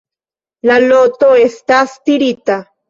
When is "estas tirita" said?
1.45-2.63